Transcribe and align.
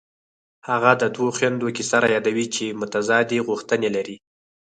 هغه 0.69 0.91
د 1.01 1.03
دوو 1.15 1.27
خویندو 1.35 1.67
کیسه 1.77 1.97
رایادوي 2.05 2.45
چې 2.55 2.65
متضادې 2.81 3.39
غوښتنې 3.47 3.89
لري 3.95 4.15